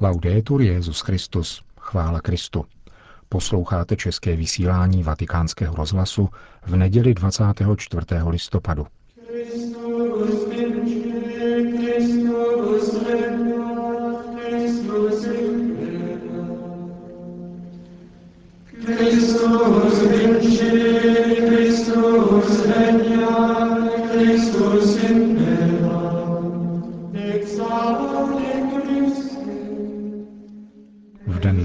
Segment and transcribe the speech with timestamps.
[0.00, 2.64] Laudetur Jezus Christus, chvála Kristu.
[3.28, 6.28] Posloucháte české vysílání Vatikánského rozhlasu
[6.66, 8.06] v neděli 24.
[8.28, 8.86] listopadu.
[9.28, 10.51] Christus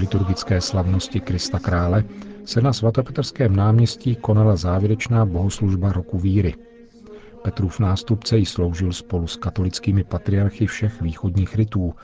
[0.08, 2.04] liturgické slavnosti Krista Krále
[2.44, 6.54] se na svatopetrském náměstí konala závěrečná bohoslužba roku víry.
[7.42, 11.94] Petrův nástupce ji sloužil spolu s katolickými patriarchy všech východních rytů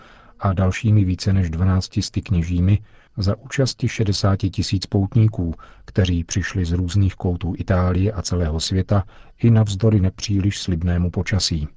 [0.40, 2.78] a dalšími více než 12 sty kněžími
[3.16, 9.04] za účasti 60 tisíc poutníků, kteří přišli z různých koutů Itálie a celého světa
[9.42, 11.68] i navzdory nepříliš slibnému počasí.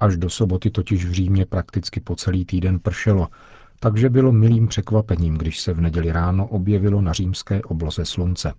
[0.00, 3.28] Až do soboty totiž v Římě prakticky po celý týden pršelo,
[3.80, 8.52] takže bylo milým překvapením, když se v neděli ráno objevilo na římské obloze slunce.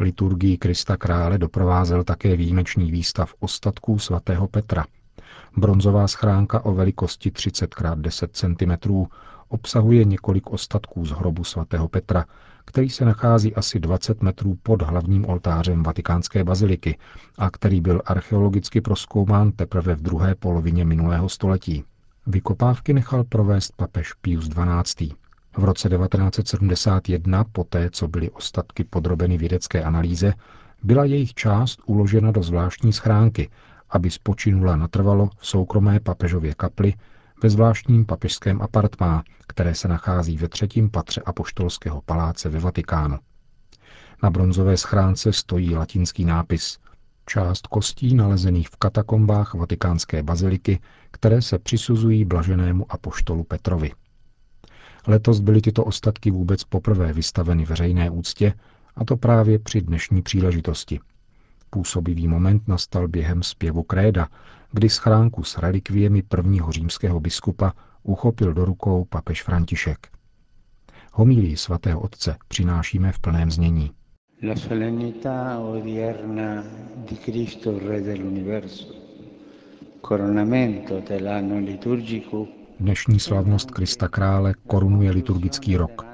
[0.00, 4.84] Liturgii Krista krále doprovázel také výjimečný výstav ostatků svatého Petra.
[5.56, 9.06] Bronzová schránka o velikosti 30 x 10 cm
[9.48, 12.24] obsahuje několik ostatků z hrobu svatého Petra,
[12.64, 16.98] který se nachází asi 20 metrů pod hlavním oltářem vatikánské baziliky
[17.38, 21.84] a který byl archeologicky proskoumán teprve v druhé polovině minulého století.
[22.26, 25.10] Vykopávky nechal provést papež Pius XII.
[25.56, 30.34] V roce 1971, poté co byly ostatky podrobeny vědecké analýze,
[30.82, 33.50] byla jejich část uložena do zvláštní schránky,
[33.90, 36.94] aby spočinula natrvalo v soukromé papežově kapli
[37.42, 43.18] ve zvláštním papežském apartmá, které se nachází ve třetím patře apoštolského paláce ve Vatikánu.
[44.22, 46.78] Na bronzové schránce stojí latinský nápis
[47.26, 50.80] část kostí nalezených v katakombách vatikánské baziliky,
[51.10, 53.92] které se přisuzují blaženému apoštolu Petrovi.
[55.06, 58.54] Letos byly tyto ostatky vůbec poprvé vystaveny veřejné úctě,
[58.96, 61.00] a to právě při dnešní příležitosti.
[61.70, 64.28] Působivý moment nastal během zpěvu Kréda,
[64.72, 70.08] kdy schránku s relikviemi prvního římského biskupa uchopil do rukou papež František.
[71.12, 73.92] Homílii svatého otce přinášíme v plném znění.
[74.44, 76.62] La solennità odierna
[77.06, 78.94] di Cristo Re dell'universo,
[80.00, 86.04] coronamento dell'anno liturgico, Dnešní slavnost Krista Krále korunuje liturgický rok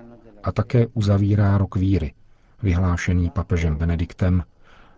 [0.43, 2.15] a také uzavírá rok víry,
[2.63, 4.43] vyhlášený papežem Benediktem,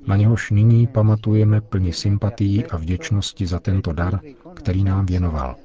[0.06, 4.20] na něhož nyní pamatujeme plně sympatií a vděčnosti za tento dar,
[4.54, 5.56] který nám věnoval.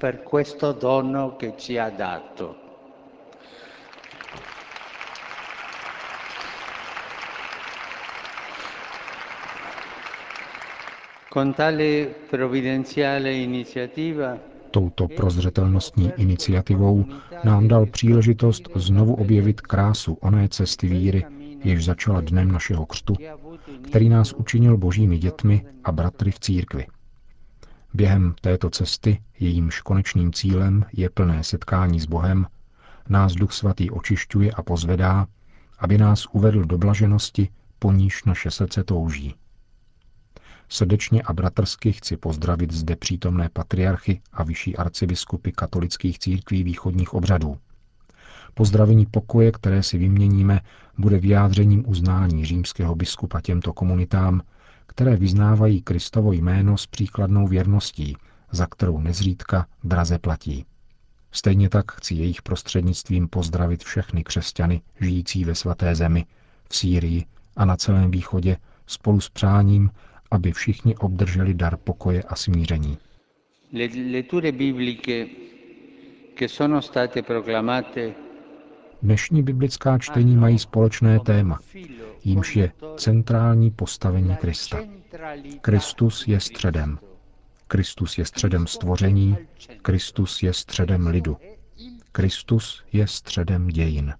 [14.70, 17.04] Touto prozřetelnostní iniciativou
[17.44, 21.24] nám dal příležitost znovu objevit krásu oné cesty víry,
[21.64, 23.14] jež začala dnem našeho křtu,
[23.82, 26.86] který nás učinil božími dětmi a bratry v církvi.
[27.94, 32.46] Během této cesty, jejímž konečným cílem je plné setkání s Bohem,
[33.08, 35.26] nás Duch Svatý očišťuje a pozvedá,
[35.78, 39.34] aby nás uvedl do blaženosti, po níž naše srdce touží.
[40.68, 47.58] Srdečně a bratrsky chci pozdravit zde přítomné patriarchy a vyšší arcibiskupy katolických církví východních obřadů.
[48.54, 50.60] Pozdravení pokoje, které si vyměníme,
[50.98, 54.42] bude vyjádřením uznání římského biskupa těmto komunitám,
[54.86, 58.16] které vyznávají Kristovo jméno s příkladnou věrností,
[58.52, 60.64] za kterou nezřídka draze platí.
[61.32, 66.26] Stejně tak chci jejich prostřednictvím pozdravit všechny křesťany žijící ve svaté zemi,
[66.70, 67.24] v Sýrii
[67.56, 69.90] a na celém východě spolu s přáním,
[70.30, 72.98] aby všichni obdrželi dar pokoje a smíření.
[79.02, 81.58] Dnešní biblická čtení mají společné téma,
[82.24, 84.78] jímž je centrální postavení Krista.
[85.60, 86.98] Kristus je středem.
[87.68, 89.36] Kristus je středem stvoření,
[89.82, 91.36] Kristus je středem lidu.
[92.12, 94.14] Kristus je středem dějin.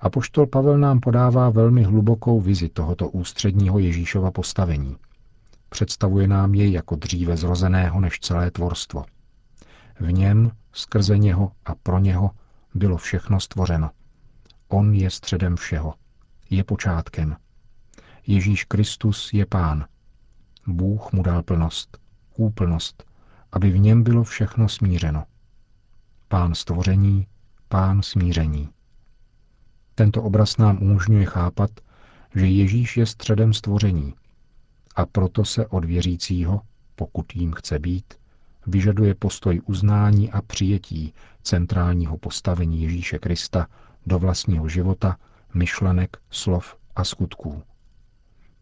[0.00, 4.96] Apoštol Pavel nám podává velmi hlubokou vizi tohoto ústředního Ježíšova postavení.
[5.68, 9.04] Představuje nám jej jako dříve zrozeného než celé tvorstvo.
[10.00, 12.30] V něm, skrze něho a pro něho
[12.74, 13.90] bylo všechno stvořeno.
[14.68, 15.94] On je středem všeho.
[16.50, 17.36] Je počátkem.
[18.26, 19.86] Ježíš Kristus je pán.
[20.66, 21.98] Bůh mu dal plnost,
[22.36, 23.04] úplnost,
[23.52, 25.24] aby v něm bylo všechno smířeno.
[26.28, 27.26] Pán stvoření,
[27.68, 28.68] pán smíření.
[29.98, 31.70] Tento obraz nám umožňuje chápat,
[32.34, 34.14] že Ježíš je středem stvoření
[34.96, 36.60] a proto se od věřícího,
[36.94, 38.14] pokud jim chce být,
[38.66, 43.66] vyžaduje postoj uznání a přijetí centrálního postavení Ježíše Krista
[44.06, 45.16] do vlastního života,
[45.54, 47.62] myšlenek, slov a skutků.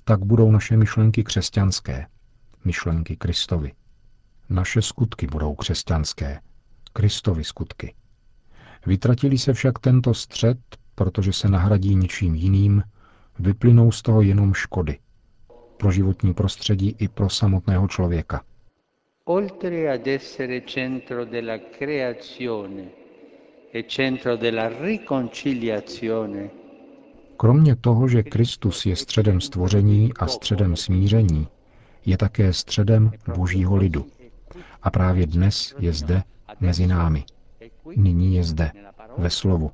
[0.04, 2.06] Tak budou naše myšlenky křesťanské,
[2.64, 3.72] myšlenky Kristovi.
[4.48, 6.40] Naše skutky budou křesťanské,
[6.92, 7.94] Kristovi skutky.
[8.86, 10.58] Vytratili se však tento střed,
[10.94, 12.82] protože se nahradí ničím jiným,
[13.38, 14.99] vyplynou z toho jenom škody.
[15.76, 18.43] Pro životní prostředí i pro samotného člověka.
[19.25, 22.85] Oltre ad essere centro della creazione
[23.75, 26.50] e centro della riconciliazione,
[27.37, 31.49] Kromě toho, že Kristus je středem stvoření a středem smíření,
[32.06, 34.06] je také středem božího lidu.
[34.82, 36.23] A právě dnes je zde
[36.61, 37.25] mezi námi.
[37.96, 38.70] Nyní je zde,
[39.19, 39.70] ve slovu.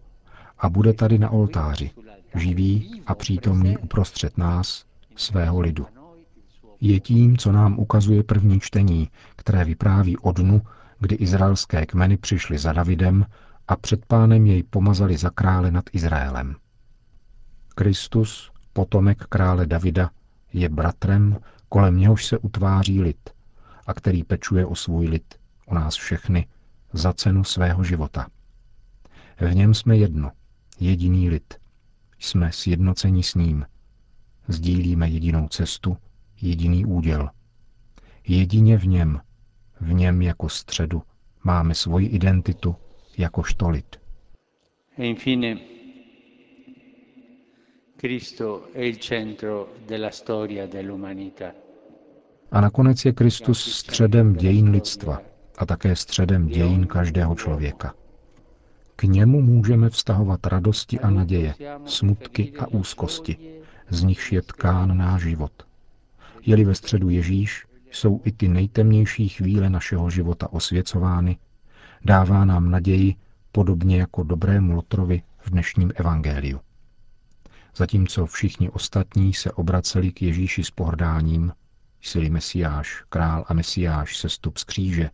[0.60, 1.90] A bude tady na oltáři,
[2.34, 4.84] živý a přítomný uprostřed nás,
[5.16, 5.86] svého lidu.
[6.80, 10.62] Je tím, co nám ukazuje první čtení, které vypráví o dnu,
[10.98, 13.26] kdy izraelské kmeny přišly za Davidem
[13.68, 16.56] a před pánem jej pomazali za krále nad Izraelem.
[17.74, 20.10] Kristus, potomek krále Davida,
[20.52, 23.30] je bratrem, kolem něhož se utváří lid
[23.86, 25.34] a který pečuje o svůj lid,
[25.66, 26.46] o nás všechny,
[26.92, 28.26] za cenu svého života.
[29.40, 30.30] V něm jsme jedno,
[30.80, 31.54] jediný lid.
[32.18, 33.66] Jsme sjednoceni s ním.
[34.48, 35.96] Sdílíme jedinou cestu,
[36.42, 37.30] jediný úděl.
[38.28, 39.20] Jedině v něm,
[39.80, 41.02] v něm jako středu,
[41.44, 42.76] máme svoji identitu
[43.18, 43.96] jakožto lid.
[44.98, 45.56] E infine,
[47.96, 51.52] Cristo è il centro della storia dell'umanità.
[52.50, 55.22] A nakonec je Kristus středem dějin lidstva
[55.58, 57.94] a také středem dějin každého člověka.
[59.00, 61.54] K němu můžeme vztahovat radosti a naděje,
[61.86, 63.36] smutky a úzkosti,
[63.88, 65.52] z nichž je tkán náš život.
[66.42, 71.38] Je-li ve středu Ježíš, jsou i ty nejtemnější chvíle našeho života osvěcovány,
[72.04, 73.14] dává nám naději,
[73.52, 76.60] podobně jako dobrému Lotrovi v dnešním evangeliu.
[77.76, 81.52] Zatímco všichni ostatní se obraceli k Ježíši s pohrdáním,
[82.00, 85.10] jsi Mesiáš, král a Mesiáš, sestup z kříže.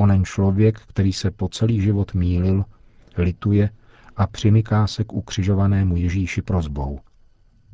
[0.00, 2.64] Onen člověk, který se po celý život mýlil,
[3.16, 3.70] lituje
[4.16, 7.00] a přimyká se k ukřižovanému Ježíši prozbou.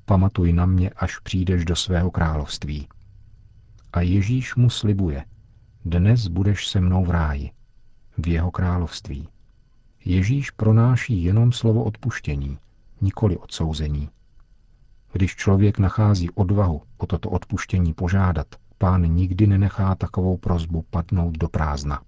[0.05, 2.89] Pamatuj na mě, až přijdeš do svého království.
[3.93, 5.25] A Ježíš mu slibuje,
[5.85, 7.51] dnes budeš se mnou v ráji,
[8.19, 9.29] v jeho království.
[10.05, 12.59] Ježíš pronáší jenom slovo odpuštění,
[13.01, 14.09] nikoli odsouzení.
[15.13, 18.47] Když člověk nachází odvahu o toto odpuštění požádat,
[18.79, 22.03] pán nikdy nenechá takovou prozbu padnout do prázdna.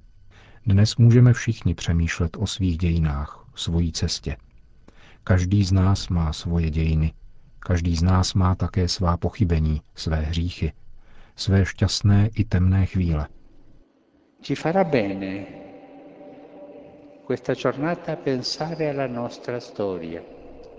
[0.66, 4.36] Dnes můžeme všichni přemýšlet o svých dějinách, svojí cestě.
[5.24, 7.12] Každý z nás má svoje dějiny,
[7.58, 10.72] každý z nás má také svá pochybení, své hříchy,
[11.36, 13.28] své šťastné i temné chvíle.
[14.42, 15.44] Ci farà bene
[17.26, 20.20] questa giornata pensare alla nostra storia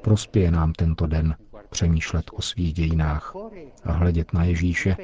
[0.01, 1.35] Prospěje nám tento den
[1.69, 3.35] přemýšlet o svých dějinách
[3.83, 4.97] a hledět na Ježíše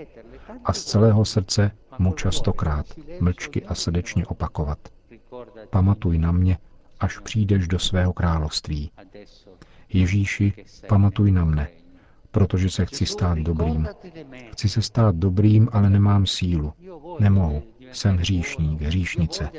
[0.66, 2.86] a z celého srdce mu častokrát
[3.20, 4.80] mlčky a srdečně opakovat.
[5.70, 6.58] Pamatuj na mě,
[7.00, 8.92] až přijdeš do svého království.
[9.90, 10.54] Ježíši,
[10.88, 11.68] pamatuj na mne,
[12.32, 13.88] protože se chci stát dobrým.
[14.52, 16.74] Chci se stát dobrým, ale nemám sílu.
[17.20, 17.64] Nemohu.
[17.92, 19.50] Jsem hříšník, hříšnice.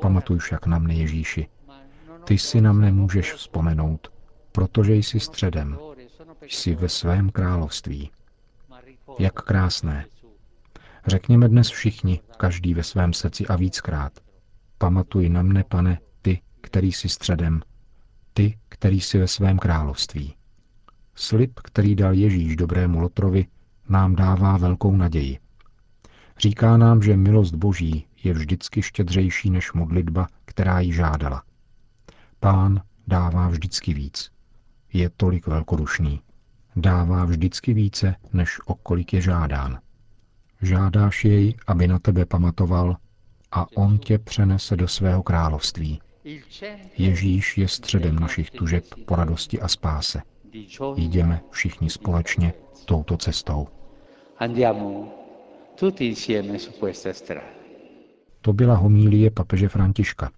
[0.00, 1.48] Pamatuj však na mne, Ježíši.
[2.24, 4.12] Ty si na mne můžeš vzpomenout,
[4.52, 5.78] protože jsi středem,
[6.48, 8.10] jsi ve svém království.
[9.18, 10.06] Jak krásné.
[11.06, 14.12] Řekněme dnes všichni, každý ve svém srdci a víckrát.
[14.78, 17.60] Pamatuj na mne, pane, ty, který jsi středem,
[18.34, 20.34] ty, který jsi ve svém království.
[21.14, 23.46] Slib, který dal Ježíš dobrému Lotrovi,
[23.88, 25.38] nám dává velkou naději.
[26.38, 31.42] Říká nám, že milost Boží je vždycky štědřejší než modlitba, která ji žádala.
[32.40, 34.30] Pán dává vždycky víc
[34.92, 36.22] je tolik velkodušný.
[36.80, 39.78] Dává vždycky více, než o kolik je žádán.
[40.62, 42.96] Žádáš jej, aby na tebe pamatoval
[43.52, 46.00] a on tě přenese do svého království.
[46.98, 50.22] Ježíš je středem našich tužeb po radosti a spáse.
[50.96, 52.52] Jdeme všichni společně
[52.84, 53.68] touto cestou.
[58.40, 60.30] To byla homílie papeže Františka.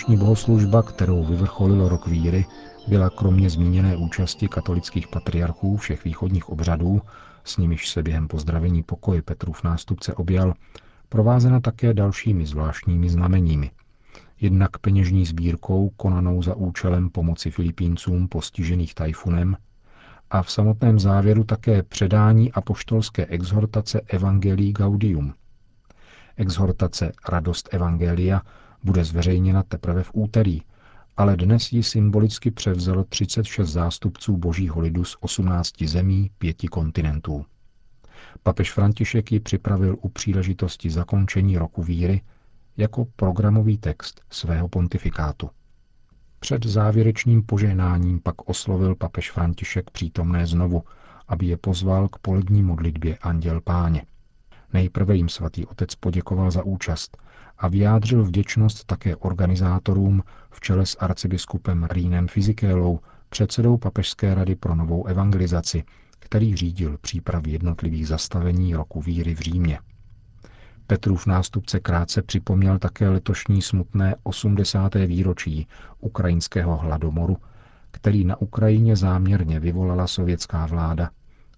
[0.00, 2.46] Dnešní bohoslužba, kterou vyvrcholilo rok víry,
[2.88, 7.00] byla kromě zmíněné účasti katolických patriarchů všech východních obřadů,
[7.44, 10.54] s nimiž se během pozdravení pokoje Petrův nástupce objal,
[11.08, 13.70] provázena také dalšími zvláštními znameními.
[14.40, 19.56] Jednak peněžní sbírkou konanou za účelem pomoci Filipíncům postižených tajfunem
[20.30, 25.34] a v samotném závěru také předání apoštolské exhortace Evangelii Gaudium.
[26.36, 28.42] Exhortace Radost Evangelia
[28.84, 30.62] bude zveřejněna teprve v úterý,
[31.16, 37.44] ale dnes ji symbolicky převzalo 36 zástupců božího lidu z 18 zemí pěti kontinentů.
[38.42, 42.22] Papež František ji připravil u příležitosti zakončení roku víry
[42.76, 45.50] jako programový text svého pontifikátu.
[46.40, 50.82] Před závěrečným požehnáním pak oslovil papež František přítomné znovu,
[51.28, 54.02] aby je pozval k polední modlitbě Anděl Páně.
[54.72, 57.16] Nejprve jim svatý otec poděkoval za účast
[57.60, 64.74] a vyjádřil vděčnost také organizátorům v čele s arcibiskupem Rínem Fizikélou, předsedou Papežské rady pro
[64.74, 65.84] novou evangelizaci,
[66.18, 69.78] který řídil přípravy jednotlivých zastavení roku víry v Římě.
[70.86, 74.94] Petrův nástupce krátce připomněl také letošní smutné 80.
[74.94, 75.66] výročí
[76.00, 77.36] ukrajinského hladomoru,
[77.90, 81.10] který na Ukrajině záměrně vyvolala sovětská vláda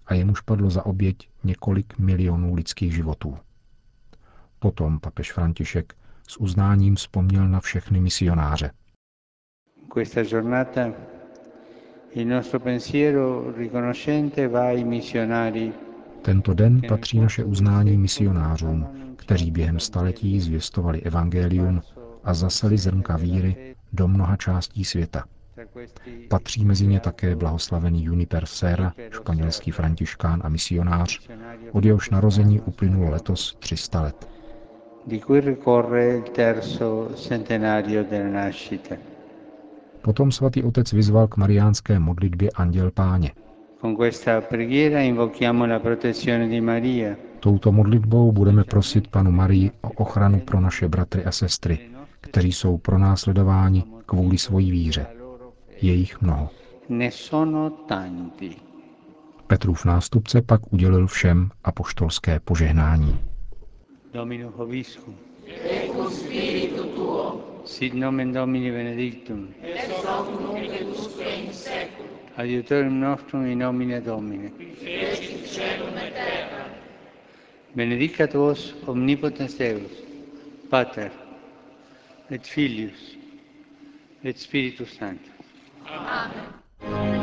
[0.05, 3.37] a jemuž padlo za oběť několik milionů lidských životů.
[4.63, 5.93] Potom papež František
[6.27, 8.71] s uznáním vzpomněl na všechny misionáře.
[9.93, 10.93] Questa giornata
[12.11, 15.73] il nostro pensiero riconoscente va ai missionari
[16.21, 21.81] tento den patří naše uznání misionářům, kteří během staletí zvěstovali evangelium
[22.23, 25.23] a zaseli zrnka víry do mnoha částí světa.
[26.29, 31.29] Patří mezi ně také blahoslavený Juniper Serra, španělský františkán a misionář,
[31.71, 34.32] od jehož narození uplynulo letos 300 let.
[40.01, 43.31] Potom svatý otec vyzval k mariánské modlitbě Anděl Páně.
[47.39, 51.79] Touto modlitbou budeme prosit panu Marii o ochranu pro naše bratry a sestry,
[52.21, 55.07] kteří jsou pronásledováni kvůli svojí víře.
[55.81, 56.49] Je jich mnoho.
[59.47, 63.32] Petrův nástupce pak udělil všem apoštolské požehnání.
[64.13, 65.15] Dominus Hoviscum.
[65.47, 67.61] Et spiritu tuo.
[67.65, 69.53] Sit nomen Domini benedictum.
[69.63, 72.11] Ex hoc nunc et usque in seculum.
[72.37, 74.51] Adiutorium nostrum in nomine Domini.
[74.51, 76.69] Qui celum et terra.
[77.75, 79.91] Benedicat vos omnipotens Deus,
[80.69, 81.11] Pater,
[82.29, 83.17] et Filius,
[84.23, 85.33] et Spiritus Sanctus.
[85.87, 87.22] Amen.